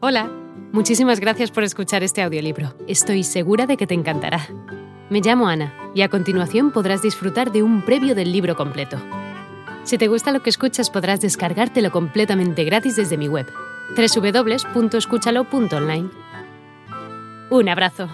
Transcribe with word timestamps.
Hola, 0.00 0.30
muchísimas 0.72 1.18
gracias 1.18 1.50
por 1.50 1.64
escuchar 1.64 2.04
este 2.04 2.22
audiolibro. 2.22 2.72
Estoy 2.86 3.24
segura 3.24 3.66
de 3.66 3.76
que 3.76 3.88
te 3.88 3.94
encantará. 3.94 4.46
Me 5.10 5.20
llamo 5.20 5.48
Ana 5.48 5.74
y 5.92 6.02
a 6.02 6.08
continuación 6.08 6.70
podrás 6.70 7.02
disfrutar 7.02 7.50
de 7.50 7.64
un 7.64 7.84
previo 7.84 8.14
del 8.14 8.30
libro 8.30 8.54
completo. 8.54 8.96
Si 9.82 9.98
te 9.98 10.06
gusta 10.06 10.30
lo 10.30 10.40
que 10.40 10.50
escuchas 10.50 10.88
podrás 10.88 11.20
descargártelo 11.20 11.90
completamente 11.90 12.62
gratis 12.62 12.94
desde 12.94 13.16
mi 13.16 13.26
web, 13.26 13.48
www.escúchalo.online. 13.96 16.10
Un 17.50 17.68
abrazo. 17.68 18.08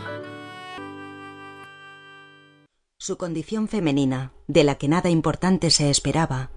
Su 2.97 3.19
condición 3.19 3.69
femenina, 3.69 4.33
de 4.47 4.65
la 4.65 4.77
que 4.77 4.89
nada 4.89 5.11
importante 5.11 5.69
se 5.69 5.91
esperaba, 5.91 6.51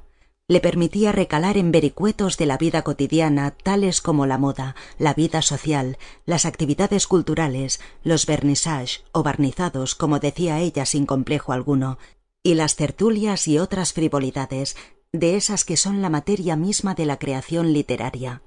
le 0.47 0.61
permitía 0.61 1.11
recalar 1.11 1.57
en 1.57 1.71
vericuetos 1.71 2.37
de 2.37 2.45
la 2.45 2.57
vida 2.57 2.81
cotidiana 2.83 3.51
tales 3.51 4.01
como 4.01 4.25
la 4.25 4.37
moda, 4.37 4.75
la 4.97 5.13
vida 5.13 5.41
social, 5.41 5.97
las 6.25 6.45
actividades 6.45 7.05
culturales, 7.05 7.81
los 8.03 8.25
vernissages 8.25 9.03
o 9.11 9.23
barnizados, 9.23 9.93
como 9.93 10.19
decía 10.19 10.59
ella 10.59 10.85
sin 10.85 11.05
complejo 11.05 11.51
alguno, 11.51 11.97
y 12.43 12.53
las 12.53 12.77
tertulias 12.77 13.47
y 13.47 13.59
otras 13.59 13.91
frivolidades, 13.91 14.77
de 15.11 15.35
esas 15.35 15.65
que 15.65 15.75
son 15.75 16.01
la 16.01 16.09
materia 16.09 16.55
misma 16.55 16.95
de 16.95 17.05
la 17.05 17.17
creación 17.17 17.73
literaria. 17.73 18.41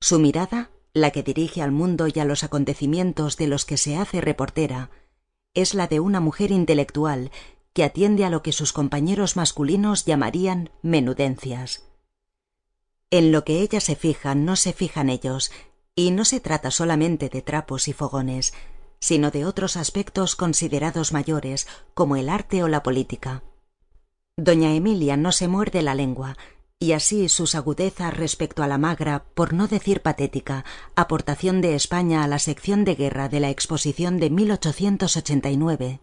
Su 0.00 0.18
mirada, 0.18 0.70
la 0.92 1.12
que 1.12 1.22
dirige 1.22 1.62
al 1.62 1.70
mundo 1.72 2.08
y 2.08 2.18
a 2.20 2.24
los 2.26 2.44
acontecimientos 2.44 3.38
de 3.38 3.46
los 3.46 3.64
que 3.64 3.78
se 3.78 3.96
hace 3.96 4.20
reportera, 4.20 4.90
es 5.54 5.74
la 5.74 5.86
de 5.86 6.00
una 6.00 6.20
mujer 6.20 6.50
intelectual 6.50 7.30
que 7.72 7.84
atiende 7.84 8.24
a 8.24 8.30
lo 8.30 8.42
que 8.42 8.52
sus 8.52 8.72
compañeros 8.72 9.36
masculinos 9.36 10.04
llamarían 10.04 10.70
menudencias. 10.82 11.84
En 13.10 13.32
lo 13.32 13.44
que 13.44 13.60
ella 13.60 13.80
se 13.80 13.96
fija 13.96 14.34
no 14.34 14.56
se 14.56 14.72
fijan 14.72 15.10
ellos, 15.10 15.50
y 15.94 16.10
no 16.10 16.24
se 16.24 16.40
trata 16.40 16.70
solamente 16.70 17.28
de 17.28 17.42
trapos 17.42 17.88
y 17.88 17.92
fogones, 17.92 18.54
sino 19.00 19.30
de 19.30 19.44
otros 19.44 19.76
aspectos 19.76 20.36
considerados 20.36 21.12
mayores, 21.12 21.66
como 21.94 22.16
el 22.16 22.28
arte 22.28 22.62
o 22.62 22.68
la 22.68 22.82
política. 22.82 23.42
Doña 24.36 24.74
Emilia 24.74 25.16
no 25.16 25.32
se 25.32 25.48
muerde 25.48 25.82
la 25.82 25.94
lengua, 25.94 26.36
y 26.78 26.92
así 26.92 27.28
sus 27.28 27.54
agudezas 27.54 28.16
respecto 28.16 28.62
a 28.62 28.66
la 28.66 28.78
magra, 28.78 29.24
por 29.34 29.52
no 29.52 29.68
decir 29.68 30.00
patética, 30.00 30.64
aportación 30.96 31.60
de 31.60 31.74
España 31.74 32.24
a 32.24 32.28
la 32.28 32.38
sección 32.38 32.84
de 32.84 32.94
guerra 32.94 33.28
de 33.28 33.40
la 33.40 33.50
exposición 33.50 34.18
de 34.18 34.30
1889, 34.30 36.00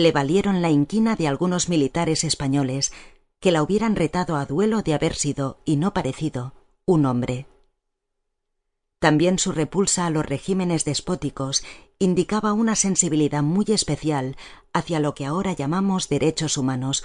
le 0.00 0.12
valieron 0.12 0.62
la 0.62 0.70
inquina 0.70 1.16
de 1.16 1.28
algunos 1.28 1.68
militares 1.68 2.24
españoles 2.24 2.92
que 3.38 3.52
la 3.52 3.62
hubieran 3.62 3.96
retado 3.96 4.36
a 4.36 4.44
duelo 4.44 4.82
de 4.82 4.94
haber 4.94 5.14
sido, 5.14 5.60
y 5.64 5.76
no 5.76 5.94
parecido, 5.94 6.52
un 6.84 7.06
hombre. 7.06 7.46
También 8.98 9.38
su 9.38 9.52
repulsa 9.52 10.04
a 10.04 10.10
los 10.10 10.26
regímenes 10.26 10.84
despóticos 10.84 11.64
indicaba 11.98 12.52
una 12.52 12.76
sensibilidad 12.76 13.42
muy 13.42 13.64
especial 13.68 14.36
hacia 14.74 15.00
lo 15.00 15.14
que 15.14 15.24
ahora 15.24 15.54
llamamos 15.54 16.10
derechos 16.10 16.58
humanos, 16.58 17.02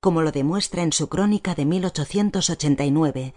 como 0.00 0.20
lo 0.20 0.30
demuestra 0.30 0.82
en 0.82 0.92
su 0.92 1.08
crónica 1.08 1.54
de 1.54 1.64
1889, 1.64 3.34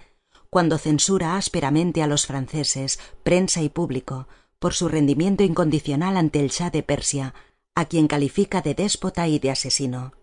cuando 0.49 0.77
censura 0.77 1.37
ásperamente 1.37 2.03
a 2.03 2.07
los 2.07 2.27
franceses, 2.27 2.99
prensa 3.23 3.61
y 3.61 3.69
público, 3.69 4.27
por 4.59 4.73
su 4.73 4.89
rendimiento 4.89 5.43
incondicional 5.43 6.17
ante 6.17 6.41
el 6.41 6.49
Shah 6.49 6.69
de 6.69 6.83
Persia, 6.83 7.33
a 7.75 7.86
quien 7.86 8.08
califica 8.08 8.61
de 8.61 8.73
déspota 8.73 9.27
y 9.27 9.39
de 9.39 9.52
asesino. 9.52 10.14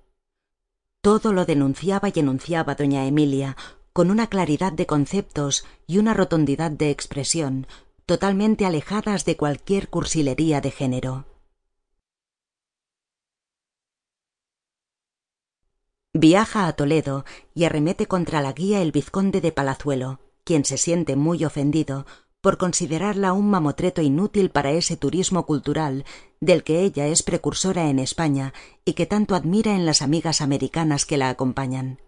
Todo 1.01 1.33
lo 1.33 1.45
denunciaba 1.45 2.09
y 2.13 2.19
enunciaba 2.19 2.75
doña 2.75 3.07
Emilia 3.07 3.57
con 3.93 4.11
una 4.11 4.29
claridad 4.29 4.73
de 4.73 4.87
conceptos 4.87 5.65
y 5.87 5.99
una 5.99 6.15
rotundidad 6.15 6.71
de 6.71 6.91
expresión 6.91 7.67
totalmente 8.07 8.65
alejadas 8.65 9.25
de 9.25 9.37
cualquier 9.37 9.89
cursilería 9.89 10.61
de 10.61 10.71
género. 10.71 11.27
Viaja 16.15 16.67
a 16.67 16.73
Toledo 16.73 17.25
y 17.55 17.65
arremete 17.65 18.07
contra 18.07 18.41
la 18.41 18.53
guía 18.53 18.81
el 18.81 18.93
vizconde 18.93 19.41
de 19.41 19.53
Palazuelo, 19.53 20.21
quien 20.43 20.65
se 20.65 20.79
siente 20.79 21.17
muy 21.17 21.45
ofendido 21.45 22.07
por 22.41 22.57
considerarla 22.57 23.33
un 23.33 23.51
mamotreto 23.51 24.01
inútil 24.01 24.51
para 24.51 24.71
ese 24.71 24.97
turismo 24.97 25.45
cultural 25.45 26.05
del 26.41 26.65
que 26.65 26.83
ella 26.83 27.07
es 27.07 27.23
precursora 27.23 27.91
en 27.91 27.99
España 27.99 28.53
y 28.85 28.95
que 28.95 29.07
tanto 29.07 29.35
admira 29.35 29.75
en 29.75 29.87
las 29.87 30.03
amigas 30.03 30.41
americanas 30.41 31.07
que 31.07 31.17
la 31.17 31.29
acompañan. 31.31 32.01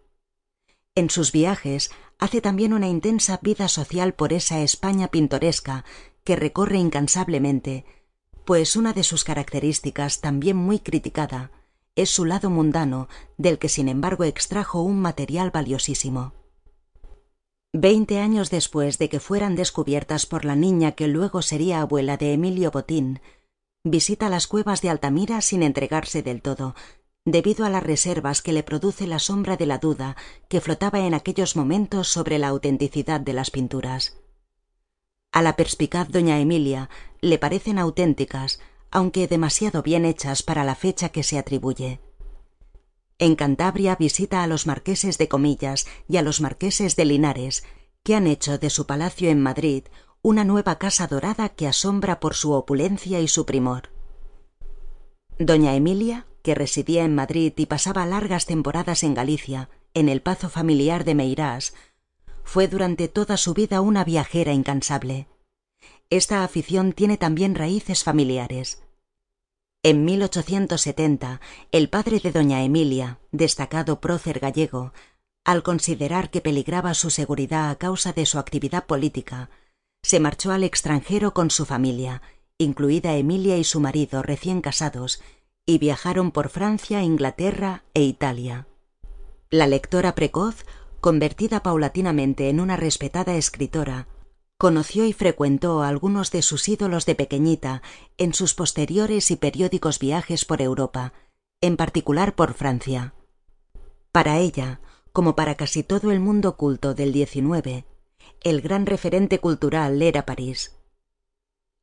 En 0.95 1.11
sus 1.11 1.33
viajes 1.33 1.91
hace 2.19 2.41
también 2.41 2.73
una 2.73 2.89
intensa 2.89 3.39
vida 3.43 3.69
social 3.69 4.15
por 4.15 4.33
esa 4.33 4.61
España 4.61 5.09
pintoresca 5.09 5.85
que 6.25 6.37
recorre 6.37 6.79
incansablemente, 6.79 7.85
pues 8.45 8.77
una 8.77 8.93
de 8.93 9.05
sus 9.05 9.25
características, 9.25 10.21
también 10.21 10.57
muy 10.57 10.81
criticada, 10.81 11.51
es 11.97 12.11
su 12.11 12.25
lado 12.25 12.51
mundano, 12.51 13.09
del 13.39 13.59
que 13.59 13.69
sin 13.69 13.89
embargo 13.89 14.25
extrajo 14.25 14.83
un 14.83 15.01
material 15.01 15.51
valiosísimo. 15.51 16.35
Veinte 17.73 18.19
años 18.19 18.51
después 18.51 18.99
de 18.99 19.09
que 19.09 19.21
fueran 19.21 19.55
descubiertas 19.55 20.27
por 20.27 20.45
la 20.45 20.57
niña 20.57 20.93
que 20.93 21.07
luego 21.07 21.41
sería 21.41 21.81
abuela 21.81 22.17
de 22.17 22.33
Emilio 22.33 22.71
Botín, 22.73 23.21
visita 23.85 24.29
las 24.29 24.47
cuevas 24.47 24.83
de 24.83 24.91
Altamira 24.91 25.41
sin 25.41 25.63
entregarse 25.63 26.23
del 26.23 26.43
todo, 26.43 26.75
debido 27.25 27.65
a 27.65 27.71
las 27.71 27.83
reservas 27.83 28.43
que 28.43 28.53
le 28.53 28.63
produce 28.63 29.07
la 29.07 29.19
sombra 29.19 29.57
de 29.57 29.67
la 29.67 29.79
duda 29.79 30.17
que 30.49 30.61
flotaba 30.61 31.01
en 31.01 31.15
aquellos 31.15 31.57
momentos 31.57 32.09
sobre 32.09 32.39
la 32.39 32.49
autenticidad 32.49 33.21
de 33.21 33.33
las 33.33 33.51
pinturas. 33.51 34.19
A 35.33 35.43
la 35.43 35.57
perspicaz 35.57 36.09
doña 36.09 36.41
Emilia 36.41 36.91
le 37.21 37.39
parecen 37.39 37.79
auténticas, 37.79 38.61
aunque 38.91 39.29
demasiado 39.29 39.83
bien 39.83 40.05
hechas 40.05 40.43
para 40.43 40.65
la 40.65 40.75
fecha 40.75 41.11
que 41.11 41.23
se 41.23 41.39
atribuye. 41.39 42.01
En 43.19 43.37
Cantabria 43.37 43.97
visita 43.97 44.43
a 44.43 44.47
los 44.47 44.67
marqueses 44.67 45.19
de 45.19 45.29
Comillas 45.29 45.87
y 46.09 46.17
a 46.17 46.23
los 46.23 46.41
marqueses 46.41 46.97
de 46.97 47.05
Linares, 47.05 47.65
que 48.03 48.15
han 48.15 48.27
hecho 48.27 48.59
de 48.59 48.71
su 48.71 48.87
palacio 48.87 49.29
en 49.29 49.41
Madrid 49.41 49.85
una 50.23 50.45
nueva 50.45 50.77
casa 50.79 51.07
dorada 51.07 51.49
que 51.49 51.67
asombra 51.67 52.21
por 52.21 52.35
su 52.35 52.53
opulencia 52.53 53.21
y 53.21 53.29
su 53.29 53.47
primor. 53.47 53.91
Doña 55.39 55.75
Emilia, 55.75 56.27
que 56.43 56.55
residía 56.55 57.05
en 57.05 57.15
Madrid 57.15 57.53
y 57.57 57.67
pasaba 57.67 58.05
largas 58.05 58.45
temporadas 58.45 59.03
en 59.03 59.15
Galicia, 59.15 59.71
en 59.95 60.09
el 60.09 60.21
pazo 60.21 60.51
familiar 60.51 61.05
de 61.05 61.15
Meirás, 61.15 61.75
fue 62.45 62.69
durante 62.69 63.09
toda 63.09 63.37
su 63.37 63.55
vida 63.55 63.81
una 63.81 64.05
viajera 64.05 64.53
incansable. 64.53 65.27
Esta 66.11 66.45
afición 66.45 66.93
tiene 66.93 67.17
también 67.17 67.55
raíces 67.55 68.05
familiares. 68.05 68.83
En 69.83 70.05
1870, 70.05 71.41
el 71.73 71.89
padre 71.89 72.21
de 72.21 72.33
doña 72.33 72.63
Emilia, 72.63 73.21
destacado 73.33 74.01
prócer 74.01 74.41
gallego, 74.41 74.93
al 75.45 75.63
considerar 75.63 76.31
que 76.31 76.43
peligraba 76.43 76.93
su 76.93 77.09
seguridad 77.09 77.71
a 77.71 77.77
causa 77.77 78.13
de 78.13 78.27
su 78.27 78.39
actividad 78.39 78.85
política, 78.85 79.49
se 80.03 80.21
marchó 80.21 80.53
al 80.53 80.65
extranjero 80.65 81.35
con 81.35 81.51
su 81.51 81.67
familia, 81.67 82.23
incluida 82.59 83.17
Emilia 83.17 83.57
y 83.59 83.65
su 83.65 83.81
marido 83.81 84.23
recién 84.23 84.61
casados, 84.61 85.23
y 85.67 85.79
viajaron 85.79 86.31
por 86.31 86.49
Francia, 86.49 87.03
Inglaterra 87.03 87.85
e 87.95 88.03
Italia. 88.03 88.67
La 89.51 89.67
lectora 89.67 90.15
precoz, 90.15 90.65
convertida 91.01 91.63
paulatinamente 91.63 92.49
en 92.49 92.61
una 92.61 92.77
respetada 92.77 93.35
escritora, 93.35 94.09
conoció 94.59 95.07
y 95.07 95.13
frecuentó 95.13 95.83
a 95.83 95.89
algunos 95.89 96.31
de 96.31 96.43
sus 96.43 96.69
ídolos 96.69 97.07
de 97.07 97.15
pequeñita 97.15 97.83
en 98.19 98.35
sus 98.35 98.55
posteriores 98.55 99.31
y 99.31 99.37
periódicos 99.37 99.99
viajes 99.99 100.45
por 100.45 100.61
Europa, 100.61 101.15
en 101.61 101.77
particular 101.77 102.35
por 102.35 102.55
Francia. 102.55 103.15
Para 104.13 104.39
ella, 104.39 104.81
como 105.13 105.35
para 105.35 105.55
casi 105.55 105.83
todo 105.83 106.11
el 106.11 106.21
mundo 106.21 106.57
culto 106.57 106.95
del 106.95 107.13
XIX, 107.13 107.85
el 108.43 108.61
gran 108.61 108.87
referente 108.87 109.39
cultural 109.39 110.01
era 110.03 110.27
París. 110.27 110.77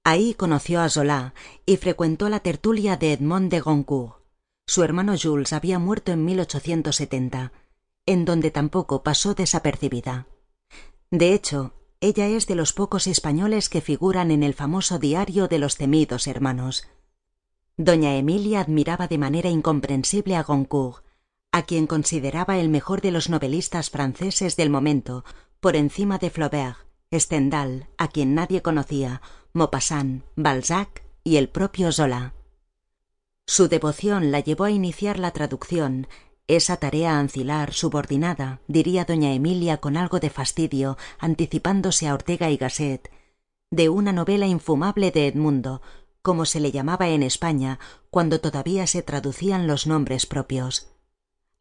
Ahí 0.03 0.33
conoció 0.33 0.81
a 0.81 0.89
Zola 0.89 1.33
y 1.65 1.77
frecuentó 1.77 2.29
la 2.29 2.39
tertulia 2.39 2.95
de 2.97 3.13
Edmond 3.13 3.51
de 3.51 3.59
Goncourt. 3.59 4.23
Su 4.65 4.83
hermano 4.83 5.15
Jules 5.21 5.53
había 5.53 5.79
muerto 5.79 6.11
en 6.11 6.23
1870, 6.25 7.51
en 8.05 8.25
donde 8.25 8.51
tampoco 8.51 9.03
pasó 9.03 9.33
desapercibida. 9.33 10.27
De 11.11 11.33
hecho, 11.33 11.73
ella 11.99 12.27
es 12.27 12.47
de 12.47 12.55
los 12.55 12.73
pocos 12.73 13.07
españoles 13.07 13.69
que 13.69 13.81
figuran 13.81 14.31
en 14.31 14.43
el 14.43 14.53
famoso 14.53 14.99
diario 14.99 15.47
de 15.47 15.59
los 15.59 15.77
temidos 15.77 16.27
hermanos. 16.27 16.87
Doña 17.75 18.15
Emilia 18.15 18.61
admiraba 18.61 19.07
de 19.07 19.17
manera 19.17 19.49
incomprensible 19.49 20.35
a 20.35 20.43
Goncourt, 20.43 21.03
a 21.51 21.63
quien 21.63 21.87
consideraba 21.87 22.59
el 22.59 22.69
mejor 22.69 23.01
de 23.01 23.11
los 23.11 23.29
novelistas 23.29 23.89
franceses 23.89 24.55
del 24.57 24.69
momento, 24.69 25.25
por 25.59 25.75
encima 25.75 26.17
de 26.17 26.29
Flaubert, 26.29 26.77
Stendhal, 27.13 27.87
a 27.97 28.07
quien 28.07 28.35
nadie 28.35 28.61
conocía, 28.61 29.21
Maupassant, 29.53 30.23
Balzac 30.35 31.03
y 31.23 31.37
el 31.37 31.49
propio 31.49 31.91
Zola. 31.91 32.33
Su 33.45 33.67
devoción 33.67 34.31
la 34.31 34.41
llevó 34.41 34.65
a 34.65 34.71
iniciar 34.71 35.19
la 35.19 35.31
traducción 35.31 36.07
esa 36.47 36.77
tarea 36.77 37.19
ancilar, 37.19 37.73
subordinada, 37.73 38.61
diría 38.67 39.03
doña 39.03 39.33
Emilia 39.33 39.77
con 39.77 39.97
algo 39.97 40.21
de 40.21 40.29
fastidio, 40.29 40.97
anticipándose 41.19 42.07
a 42.07 42.13
Ortega 42.13 42.49
y 42.49 42.55
Gasset, 42.55 43.11
de 43.69 43.89
una 43.89 44.13
novela 44.13 44.47
infumable 44.47 45.11
de 45.11 45.27
Edmundo, 45.27 45.81
como 46.21 46.45
se 46.45 46.61
le 46.61 46.71
llamaba 46.71 47.09
en 47.09 47.21
España 47.21 47.79
cuando 48.09 48.39
todavía 48.39 48.87
se 48.87 49.01
traducían 49.01 49.67
los 49.67 49.87
nombres 49.87 50.25
propios. 50.25 50.87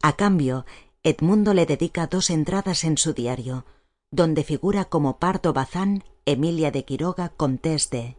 A 0.03 0.13
cambio, 0.15 0.67
Edmundo 1.03 1.53
le 1.53 1.67
dedica 1.67 2.07
dos 2.07 2.31
entradas 2.31 2.85
en 2.85 2.97
su 2.97 3.13
diario, 3.13 3.65
donde 4.11 4.45
figura 4.45 4.85
como 4.85 5.19
Pardo 5.19 5.53
Bazán 5.53 6.05
Emilia 6.25 6.71
de 6.71 6.85
Quiroga, 6.85 7.31
Comtés 7.31 7.91
de. 7.91 8.17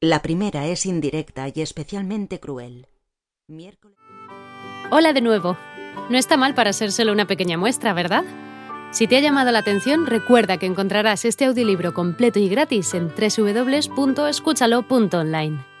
La 0.00 0.22
primera 0.22 0.66
es 0.66 0.86
indirecta 0.86 1.48
y 1.52 1.60
especialmente 1.60 2.38
cruel. 2.40 2.86
Hola 4.90 5.12
de 5.12 5.20
nuevo. 5.20 5.58
No 6.10 6.18
está 6.18 6.36
mal 6.36 6.54
para 6.54 6.72
ser 6.72 6.90
solo 6.92 7.12
una 7.12 7.26
pequeña 7.26 7.56
muestra, 7.56 7.92
¿verdad? 7.92 8.24
Si 8.90 9.06
te 9.06 9.16
ha 9.16 9.20
llamado 9.20 9.52
la 9.52 9.60
atención, 9.60 10.06
recuerda 10.06 10.58
que 10.58 10.66
encontrarás 10.66 11.24
este 11.24 11.46
audiolibro 11.46 11.94
completo 11.94 12.38
y 12.38 12.48
gratis 12.48 12.94
en 12.94 13.08
www.escúchalo.online. 13.08 15.73